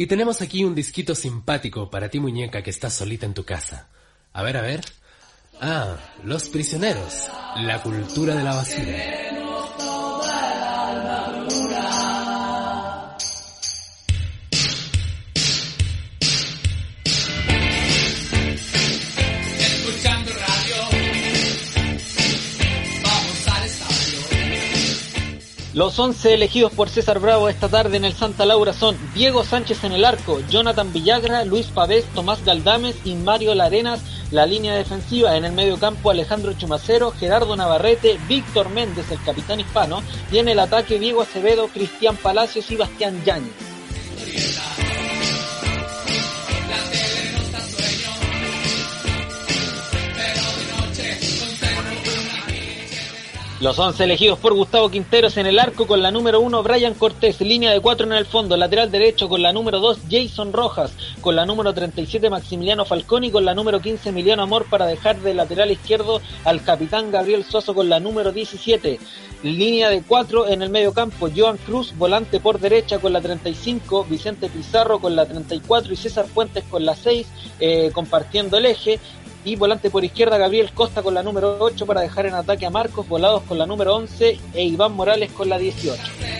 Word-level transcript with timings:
Y 0.00 0.06
tenemos 0.06 0.40
aquí 0.40 0.64
un 0.64 0.74
disquito 0.74 1.14
simpático 1.14 1.90
para 1.90 2.08
ti 2.08 2.20
muñeca 2.20 2.62
que 2.62 2.70
estás 2.70 2.94
solita 2.94 3.26
en 3.26 3.34
tu 3.34 3.44
casa. 3.44 3.90
A 4.32 4.42
ver, 4.42 4.56
a 4.56 4.62
ver. 4.62 4.80
Ah, 5.60 5.94
Los 6.24 6.48
Prisioneros, 6.48 7.28
la 7.56 7.82
cultura 7.82 8.34
de 8.34 8.42
la 8.42 8.54
basura. 8.54 9.39
Los 25.80 25.98
11 25.98 26.34
elegidos 26.34 26.72
por 26.72 26.90
César 26.90 27.20
Bravo 27.20 27.48
esta 27.48 27.66
tarde 27.66 27.96
en 27.96 28.04
el 28.04 28.12
Santa 28.12 28.44
Laura 28.44 28.74
son 28.74 28.98
Diego 29.14 29.44
Sánchez 29.44 29.82
en 29.84 29.92
el 29.92 30.04
arco, 30.04 30.38
Jonathan 30.50 30.92
Villagra, 30.92 31.46
Luis 31.46 31.68
Pavés, 31.68 32.04
Tomás 32.14 32.44
Galdames 32.44 32.96
y 33.06 33.14
Mario 33.14 33.54
Larenas. 33.54 34.02
La 34.30 34.44
línea 34.44 34.74
defensiva 34.74 35.38
en 35.38 35.46
el 35.46 35.52
medio 35.52 35.80
campo 35.80 36.10
Alejandro 36.10 36.52
Chumacero, 36.52 37.12
Gerardo 37.12 37.56
Navarrete, 37.56 38.18
Víctor 38.28 38.68
Méndez, 38.68 39.10
el 39.10 39.22
capitán 39.22 39.60
hispano, 39.60 40.02
y 40.30 40.36
en 40.36 40.48
el 40.48 40.58
ataque 40.58 40.98
Diego 40.98 41.22
Acevedo, 41.22 41.68
Cristian 41.68 42.18
Palacios 42.18 42.70
y 42.70 42.76
Bastián 42.76 43.24
Yáñez. 43.24 43.69
Los 53.60 53.78
11 53.78 54.04
elegidos 54.04 54.38
por 54.38 54.54
Gustavo 54.54 54.88
Quinteros 54.88 55.36
en 55.36 55.44
el 55.44 55.58
arco 55.58 55.86
con 55.86 56.00
la 56.00 56.10
número 56.10 56.40
1 56.40 56.62
Brian 56.62 56.94
Cortés, 56.94 57.42
línea 57.42 57.70
de 57.70 57.80
4 57.80 58.06
en 58.06 58.14
el 58.14 58.24
fondo, 58.24 58.56
lateral 58.56 58.90
derecho 58.90 59.28
con 59.28 59.42
la 59.42 59.52
número 59.52 59.80
2 59.80 59.98
Jason 60.10 60.54
Rojas, 60.54 60.94
con 61.20 61.36
la 61.36 61.44
número 61.44 61.74
37 61.74 62.30
Maximiliano 62.30 62.86
Falcón 62.86 63.24
y 63.24 63.30
con 63.30 63.44
la 63.44 63.54
número 63.54 63.80
15 63.80 64.08
Emiliano 64.08 64.44
Amor 64.44 64.64
para 64.70 64.86
dejar 64.86 65.20
de 65.20 65.34
lateral 65.34 65.70
izquierdo 65.70 66.22
al 66.44 66.64
capitán 66.64 67.10
Gabriel 67.10 67.44
Soso 67.44 67.74
con 67.74 67.90
la 67.90 68.00
número 68.00 68.32
17. 68.32 68.98
Línea 69.42 69.90
de 69.90 70.02
4 70.04 70.48
en 70.48 70.62
el 70.62 70.70
medio 70.70 70.94
campo, 70.94 71.28
Joan 71.34 71.58
Cruz, 71.58 71.92
volante 71.98 72.40
por 72.40 72.60
derecha 72.60 72.98
con 72.98 73.12
la 73.12 73.20
35, 73.20 74.06
Vicente 74.08 74.48
Pizarro 74.48 75.00
con 75.00 75.14
la 75.14 75.26
34 75.26 75.92
y 75.92 75.96
César 75.96 76.26
Fuentes 76.26 76.64
con 76.64 76.86
la 76.86 76.96
6, 76.96 77.26
eh, 77.58 77.90
compartiendo 77.92 78.56
el 78.56 78.64
eje 78.64 78.98
y 79.44 79.56
volante 79.56 79.90
por 79.90 80.04
izquierda 80.04 80.38
Gabriel 80.38 80.72
Costa 80.72 81.02
con 81.02 81.14
la 81.14 81.22
número 81.22 81.56
8 81.60 81.86
para 81.86 82.00
dejar 82.00 82.26
en 82.26 82.34
ataque 82.34 82.66
a 82.66 82.70
Marcos 82.70 83.08
Volados 83.08 83.42
con 83.44 83.58
la 83.58 83.66
número 83.66 83.96
11 83.96 84.38
e 84.54 84.64
Iván 84.64 84.92
Morales 84.92 85.32
con 85.32 85.48
la 85.48 85.58
18. 85.58 86.39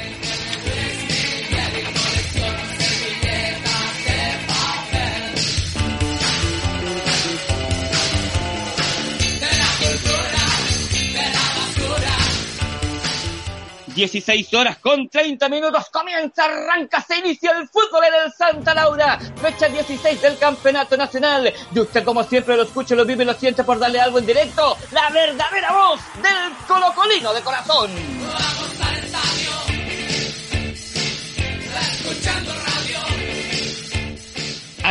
16 14.01 14.55
horas 14.55 14.79
con 14.79 15.11
30 15.11 15.47
minutos 15.51 15.91
comienza, 15.91 16.47
arranca, 16.47 17.03
se 17.03 17.19
inicia 17.19 17.51
el 17.51 17.69
fútbol 17.69 18.03
en 18.07 18.25
el 18.25 18.33
Santa 18.33 18.75
Laura, 18.75 19.19
fecha 19.43 19.69
16 19.69 20.23
del 20.23 20.39
Campeonato 20.39 20.97
Nacional. 20.97 21.53
Y 21.75 21.81
usted 21.81 22.03
como 22.03 22.25
siempre 22.25 22.57
lo 22.57 22.63
escucha, 22.63 22.95
lo 22.95 23.05
vive 23.05 23.27
lo 23.27 23.35
siente 23.35 23.63
por 23.63 23.79
darle 23.79 24.01
algo 24.01 24.19
en 24.19 24.25
directo, 24.25 24.75
la 24.93 25.11
verdadera 25.11 25.73
voz 25.73 26.01
del 26.23 26.67
colocolino 26.67 27.35
de 27.35 27.43
corazón. 27.43 27.91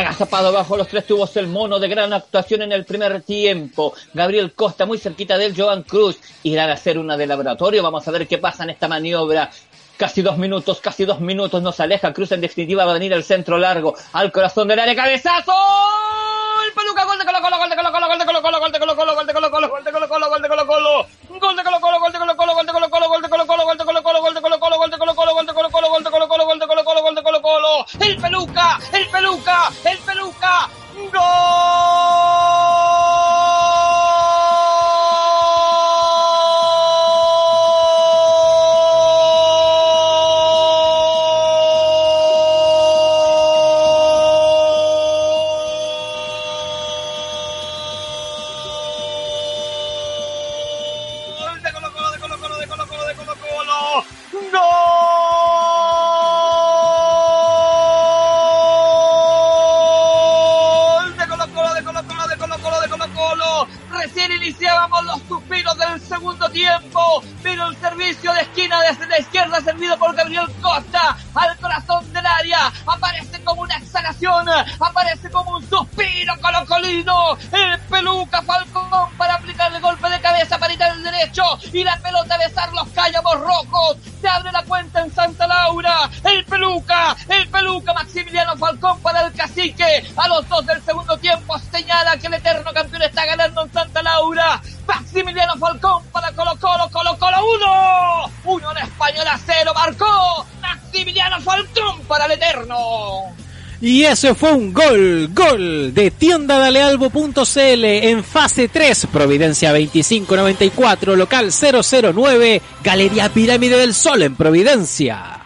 Agazapado 0.00 0.50
bajo 0.50 0.78
los 0.78 0.88
tres 0.88 1.06
tubos 1.06 1.36
el 1.36 1.46
mono 1.46 1.78
de 1.78 1.86
gran 1.86 2.10
actuación 2.14 2.62
en 2.62 2.72
el 2.72 2.86
primer 2.86 3.20
tiempo. 3.20 3.92
Gabriel 4.14 4.54
Costa 4.54 4.86
muy 4.86 4.96
cerquita 4.96 5.36
del 5.36 5.54
Joan 5.54 5.82
Cruz. 5.82 6.18
Irá 6.42 6.64
a 6.64 6.72
hacer 6.72 6.98
una 6.98 7.18
de 7.18 7.26
laboratorio. 7.26 7.82
Vamos 7.82 8.08
a 8.08 8.10
ver 8.10 8.26
qué 8.26 8.38
pasa 8.38 8.64
en 8.64 8.70
esta 8.70 8.88
maniobra. 8.88 9.50
Casi 9.98 10.22
dos 10.22 10.38
minutos, 10.38 10.80
casi 10.80 11.04
dos 11.04 11.20
minutos 11.20 11.60
nos 11.62 11.78
aleja. 11.80 12.14
Cruz 12.14 12.32
en 12.32 12.40
definitiva 12.40 12.86
va 12.86 12.92
a 12.92 12.94
venir 12.94 13.12
el 13.12 13.24
centro 13.24 13.58
largo 13.58 13.94
al 14.14 14.32
corazón 14.32 14.68
del 14.68 14.78
área. 14.78 14.96
¡Cabezazo! 14.96 15.52
El 16.66 16.72
peluca, 16.72 17.04
gol 17.04 17.18
de 17.18 17.26
Colo 17.26 17.40
Colo, 17.42 17.58
gol 17.58 17.68
de 17.68 17.76
Colo 17.76 17.92
Colo, 17.92 18.08
gol 18.08 18.18
de 18.18 18.24
Colo 18.24 18.42
Colo, 18.42 18.58
gol 18.58 18.72
de 18.72 18.78
Colo 18.78 18.96
Colo, 18.96 19.14
gol 19.14 19.26
de 19.26 19.32
Colo 19.34 19.50
Colo, 19.50 19.68
gol 19.68 19.84
de 19.84 19.92
Colo 19.92 20.08
Colo, 20.08 20.30
gol 20.30 20.42
de 20.42 20.48
Colo 20.48 20.66
Colo, 20.66 21.06
Iniciábamos 64.00 65.04
los 65.04 65.22
suspiros 65.28 65.76
del 65.76 66.00
segundo 66.00 66.48
tiempo, 66.48 67.22
pero 67.42 67.68
el 67.68 67.76
servicio 67.76 68.32
de 68.32 68.40
esquina 68.40 68.80
desde 68.80 69.06
la 69.06 69.18
izquierda 69.18 69.60
servido 69.60 69.98
por 69.98 70.14
Gabriel 70.14 70.46
Costa 70.62 71.18
al 71.34 71.56
corazón 71.58 72.10
del 72.12 72.24
área 72.24 72.72
aparece 72.86 73.42
como 73.44 73.62
una 73.62 73.76
exhalación, 73.76 74.48
aparece 74.48 75.30
como 75.30 75.56
un 75.56 75.68
suspiro 75.68 76.34
colocolino, 76.40 77.36
el 77.52 77.78
peluca 77.90 78.42
Falcón 78.42 78.90
para 79.18 79.34
aplicar 79.34 79.72
el 79.74 79.82
golpe 79.82 80.08
de 80.08 80.20
cabeza 80.20 80.58
para 80.58 80.72
ir 80.72 80.82
al 80.82 81.02
derecho 81.02 81.42
y 81.72 81.84
la 81.84 81.98
pelota 81.98 82.38
besar 82.38 82.72
los 82.72 82.88
cállamos 82.88 83.38
rojos, 83.40 83.96
se 84.20 84.28
abre 84.28 84.50
la 84.52 84.62
cuenta 84.64 85.00
en 85.02 85.14
Santa 85.14 85.46
Laura, 85.46 86.08
el 86.24 86.44
peluca, 86.46 87.16
el 87.28 87.48
peluca 87.48 87.92
Maximiliano 87.92 88.56
Falcón 88.56 89.00
para 89.00 89.26
el 89.26 89.32
cacique, 89.32 90.10
a 90.16 90.28
los 90.28 90.48
dos 90.48 90.64
del 90.66 90.82
segundo 90.82 91.18
tiempo 91.18 91.58
señala 91.70 92.16
que 92.16 92.26
el 92.28 92.34
eterno 92.34 92.72
campeón 92.72 93.02
está 93.02 93.26
ganando 93.26 93.49
Laura. 94.10 94.60
Maximiliano 94.86 95.56
Falcón 95.56 96.02
para 96.12 96.32
Colo 96.32 96.52
Colo, 96.60 96.90
Colo 96.90 97.16
Colo 97.18 97.36
1. 98.44 98.54
Unión 98.54 98.78
Española 98.78 99.38
0 99.44 99.72
marcó 99.74 100.46
Maximiliano 100.60 101.40
Falcón 101.40 102.00
para 102.08 102.26
el 102.26 102.32
Eterno. 102.32 103.34
Y 103.80 104.02
ese 104.02 104.34
fue 104.34 104.52
un 104.52 104.74
gol, 104.74 105.30
gol 105.32 105.94
de 105.94 106.10
tiendadalealbo.cl 106.10 107.84
en 107.84 108.22
fase 108.22 108.68
3, 108.68 109.06
Providencia 109.10 109.70
2594, 109.70 111.16
local 111.16 111.50
009, 111.50 112.60
Galería 112.84 113.30
Pirámide 113.30 113.78
del 113.78 113.94
Sol 113.94 114.22
en 114.22 114.36
Providencia. 114.36 115.40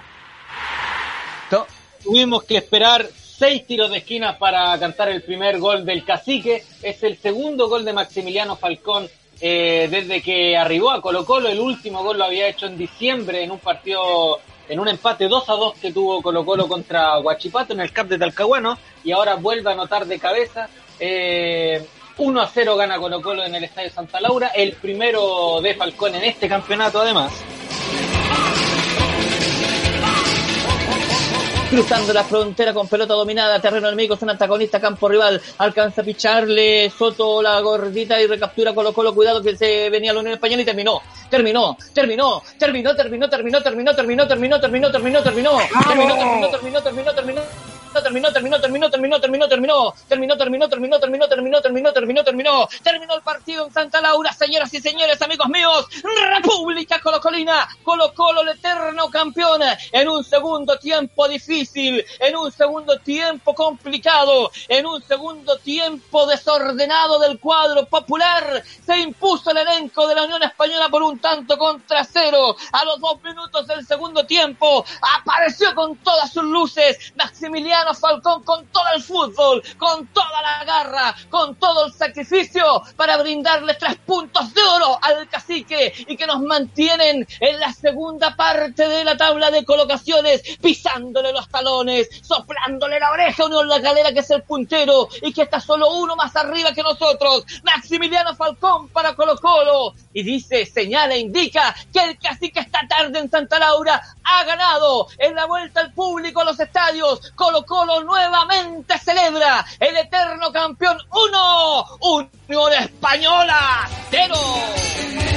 Tuvimos 2.02 2.42
que 2.42 2.56
esperar 2.56 3.08
seis 3.36 3.66
tiros 3.66 3.90
de 3.90 3.98
esquina 3.98 4.38
para 4.38 4.78
cantar 4.78 5.08
el 5.08 5.22
primer 5.22 5.58
gol 5.58 5.84
del 5.84 6.04
cacique. 6.04 6.62
Es 6.82 7.02
el 7.02 7.16
segundo 7.18 7.68
gol 7.68 7.84
de 7.84 7.92
Maximiliano 7.92 8.56
Falcón 8.56 9.08
eh, 9.40 9.88
desde 9.90 10.22
que 10.22 10.56
arribó 10.56 10.90
a 10.90 11.00
Colo 11.00 11.24
Colo. 11.24 11.48
El 11.48 11.60
último 11.60 12.02
gol 12.02 12.18
lo 12.18 12.24
había 12.24 12.48
hecho 12.48 12.66
en 12.66 12.78
diciembre 12.78 13.42
en 13.42 13.50
un 13.50 13.58
partido, 13.58 14.40
en 14.68 14.78
un 14.78 14.88
empate 14.88 15.28
2 15.28 15.48
a 15.48 15.52
2 15.54 15.74
que 15.78 15.92
tuvo 15.92 16.22
Colo 16.22 16.44
Colo 16.44 16.68
contra 16.68 17.18
Huachipato 17.18 17.72
en 17.72 17.80
el 17.80 17.92
Cap 17.92 18.06
de 18.06 18.18
Talcahuano. 18.18 18.78
Y 19.02 19.12
ahora 19.12 19.34
vuelve 19.34 19.70
a 19.70 19.72
anotar 19.72 20.06
de 20.06 20.18
cabeza. 20.18 20.68
Eh, 21.00 21.84
1 22.16 22.40
a 22.40 22.46
0 22.46 22.76
gana 22.76 22.98
Colo 22.98 23.20
Colo 23.20 23.44
en 23.44 23.54
el 23.54 23.64
Estadio 23.64 23.90
Santa 23.90 24.20
Laura. 24.20 24.48
El 24.54 24.74
primero 24.74 25.60
de 25.60 25.74
Falcón 25.74 26.14
en 26.14 26.24
este 26.24 26.48
campeonato 26.48 27.00
además. 27.00 27.32
Cruzando 31.74 32.12
la 32.12 32.22
frontera 32.22 32.72
con 32.72 32.86
pelota 32.86 33.14
dominada, 33.14 33.60
terreno 33.60 33.88
enemigo, 33.88 34.14
es 34.14 34.22
un 34.22 34.30
antagonista, 34.30 34.80
campo 34.80 35.08
rival, 35.08 35.40
alcanza 35.58 36.02
a 36.02 36.04
picharle 36.04 36.88
Soto 36.88 37.42
la 37.42 37.60
gordita 37.60 38.20
y 38.20 38.28
recaptura 38.28 38.72
Colo 38.72 39.12
cuidado 39.12 39.42
que 39.42 39.56
se 39.56 39.90
venía 39.90 40.12
la 40.12 40.20
Unión 40.20 40.34
Española 40.34 40.62
y 40.62 40.64
terminó, 40.64 41.02
terminó, 41.28 41.76
terminó, 41.92 42.42
terminó, 42.56 42.94
terminó, 42.94 43.28
terminó, 43.28 43.60
terminó, 43.60 43.92
terminó, 43.92 44.26
terminó, 44.26 44.58
terminó, 44.60 44.60
terminó, 44.60 44.92
terminó, 44.92 45.22
terminó, 45.22 45.22
terminó, 45.24 46.50
terminó, 46.50 46.82
terminó, 46.82 47.12
terminó, 47.12 47.42
terminó, 48.02 48.32
terminó, 48.32 48.60
terminó, 48.60 48.90
terminó, 48.90 49.20
terminó, 49.20 49.48
terminó, 49.48 49.88
terminó, 50.08 50.36
terminó, 50.36 50.68
terminó, 50.68 50.98
terminó, 50.98 51.28
terminó, 51.28 51.60
terminó, 51.60 51.92
terminó, 51.92 52.24
terminó, 52.24 52.68
terminó 52.82 53.14
el 53.14 53.22
partido 53.22 53.66
en 53.66 53.72
Santa 53.72 54.00
Laura, 54.00 54.32
señoras 54.32 54.72
y 54.74 54.80
señores, 54.80 55.20
amigos 55.22 55.48
míos, 55.48 55.86
República 56.34 57.00
Colocolina, 57.00 57.68
Colo 57.82 58.12
Colo, 58.14 58.42
el 58.42 58.48
eterno 58.48 59.08
campeón, 59.10 59.62
en 59.92 60.08
un 60.08 60.24
segundo 60.24 60.78
tiempo 60.78 61.28
difícil, 61.28 62.04
en 62.20 62.36
un 62.36 62.50
segundo 62.50 62.98
tiempo 62.98 63.54
complicado, 63.54 64.50
en 64.68 64.86
un 64.86 65.02
segundo 65.02 65.58
tiempo 65.58 66.26
desordenado 66.26 67.18
del 67.18 67.38
cuadro 67.38 67.86
popular, 67.86 68.62
se 68.84 68.98
impuso 68.98 69.50
el 69.50 69.58
elenco 69.58 70.06
de 70.06 70.14
la 70.14 70.24
Unión 70.24 70.42
Española 70.42 70.88
por 70.88 71.02
un 71.02 71.18
tanto 71.18 71.56
contra 71.56 72.04
cero, 72.04 72.56
a 72.72 72.84
los 72.84 73.00
dos 73.00 73.22
minutos 73.22 73.66
del 73.66 73.86
segundo 73.86 74.24
tiempo, 74.24 74.84
apareció 75.18 75.74
con 75.74 75.96
todas 75.96 76.32
sus 76.32 76.44
luces, 76.44 77.12
Maximiliano 77.16 77.83
Falcón 77.92 78.42
con 78.44 78.66
todo 78.68 78.84
el 78.94 79.02
fútbol, 79.02 79.62
con 79.76 80.06
toda 80.06 80.40
la 80.40 80.64
garra, 80.64 81.14
con 81.28 81.56
todo 81.56 81.86
el 81.86 81.92
sacrificio 81.92 82.82
para 82.96 83.18
brindarle 83.18 83.74
tres 83.74 83.96
puntos 84.06 84.54
de 84.54 84.62
oro 84.62 84.98
al 85.02 85.28
cacique 85.28 85.92
y 86.06 86.16
que 86.16 86.26
nos 86.26 86.40
mantienen 86.40 87.26
en 87.40 87.60
la 87.60 87.72
segunda 87.72 88.34
parte 88.36 88.88
de 88.88 89.04
la 89.04 89.16
tabla 89.16 89.50
de 89.50 89.64
colocaciones, 89.64 90.42
pisándole 90.62 91.32
los 91.32 91.48
talones, 91.48 92.08
soplándole 92.22 92.98
la 92.98 93.10
oreja 93.10 93.42
a 93.42 93.46
Unión 93.46 93.68
La 93.68 93.82
Calera 93.82 94.12
que 94.12 94.20
es 94.20 94.30
el 94.30 94.42
puntero 94.44 95.08
y 95.20 95.32
que 95.32 95.42
está 95.42 95.60
solo 95.60 95.90
uno 95.94 96.16
más 96.16 96.34
arriba 96.36 96.72
que 96.72 96.82
nosotros. 96.82 97.44
Maximiliano 97.64 98.34
Falcón 98.34 98.88
para 98.88 99.14
Colo 99.14 99.36
Colo 99.36 99.94
y 100.14 100.22
dice, 100.22 100.64
señala, 100.64 101.16
indica 101.16 101.74
que 101.92 102.00
el 102.00 102.18
cacique 102.18 102.60
esta 102.60 102.80
tarde 102.88 103.18
en 103.18 103.30
Santa 103.30 103.58
Laura 103.58 104.00
ha 104.22 104.44
ganado 104.44 105.08
en 105.18 105.34
la 105.34 105.44
vuelta 105.46 105.80
al 105.80 105.92
público 105.92 106.40
a 106.40 106.44
los 106.44 106.58
estadios. 106.58 107.32
Colo 107.34 107.66
Colo 107.66 108.02
nuevamente 108.04 108.96
celebra 108.98 109.66
el 109.80 109.96
eterno 109.96 110.52
campeón 110.52 110.96
1, 111.10 111.98
Unión 112.00 112.72
Española 112.72 113.88
0. 114.10 115.33